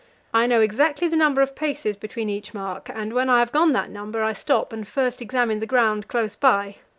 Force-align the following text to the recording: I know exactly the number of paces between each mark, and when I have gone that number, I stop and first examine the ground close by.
I 0.33 0.47
know 0.47 0.61
exactly 0.61 1.07
the 1.07 1.15
number 1.15 1.43
of 1.43 1.53
paces 1.53 1.95
between 1.95 2.27
each 2.27 2.55
mark, 2.55 2.89
and 2.91 3.13
when 3.13 3.29
I 3.29 3.37
have 3.37 3.51
gone 3.51 3.71
that 3.73 3.91
number, 3.91 4.23
I 4.23 4.33
stop 4.33 4.73
and 4.73 4.87
first 4.87 5.21
examine 5.21 5.59
the 5.59 5.67
ground 5.69 6.07
close 6.07 6.35
by. 6.35 6.77